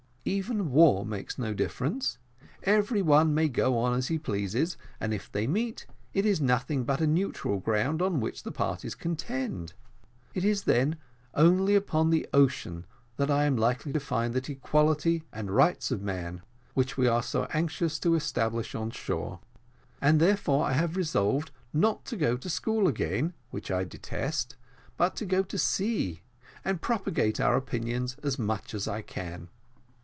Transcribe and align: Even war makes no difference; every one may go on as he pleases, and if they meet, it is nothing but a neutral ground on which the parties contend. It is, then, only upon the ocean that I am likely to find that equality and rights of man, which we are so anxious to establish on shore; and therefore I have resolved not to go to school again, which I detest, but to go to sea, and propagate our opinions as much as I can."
Even 0.23 0.69
war 0.69 1.03
makes 1.03 1.39
no 1.39 1.51
difference; 1.51 2.19
every 2.61 3.01
one 3.01 3.33
may 3.33 3.49
go 3.49 3.75
on 3.79 3.97
as 3.97 4.07
he 4.07 4.19
pleases, 4.19 4.77
and 4.99 5.15
if 5.15 5.31
they 5.31 5.47
meet, 5.47 5.87
it 6.13 6.27
is 6.27 6.39
nothing 6.39 6.83
but 6.83 7.01
a 7.01 7.07
neutral 7.07 7.57
ground 7.59 8.03
on 8.03 8.19
which 8.19 8.43
the 8.43 8.51
parties 8.51 8.93
contend. 8.93 9.73
It 10.35 10.45
is, 10.45 10.65
then, 10.65 10.97
only 11.33 11.73
upon 11.73 12.11
the 12.11 12.29
ocean 12.35 12.85
that 13.17 13.31
I 13.31 13.45
am 13.45 13.57
likely 13.57 13.91
to 13.93 13.99
find 13.99 14.35
that 14.35 14.47
equality 14.47 15.23
and 15.33 15.49
rights 15.49 15.89
of 15.89 16.03
man, 16.03 16.43
which 16.75 16.97
we 16.97 17.07
are 17.07 17.23
so 17.23 17.45
anxious 17.45 17.97
to 18.01 18.13
establish 18.13 18.75
on 18.75 18.91
shore; 18.91 19.39
and 19.99 20.19
therefore 20.19 20.65
I 20.65 20.73
have 20.73 20.95
resolved 20.95 21.49
not 21.73 22.05
to 22.05 22.15
go 22.15 22.37
to 22.37 22.49
school 22.49 22.87
again, 22.87 23.33
which 23.49 23.71
I 23.71 23.85
detest, 23.85 24.55
but 24.97 25.15
to 25.15 25.25
go 25.25 25.41
to 25.41 25.57
sea, 25.57 26.21
and 26.63 26.79
propagate 26.79 27.39
our 27.39 27.55
opinions 27.57 28.17
as 28.21 28.37
much 28.37 28.75
as 28.75 28.87
I 28.87 29.01
can." 29.01 29.49